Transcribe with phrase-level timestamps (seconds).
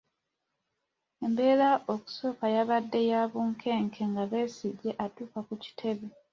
[1.25, 6.05] Embeera okusooka yabadde ya bunkenke nga Besigye atuuka ku kitebe.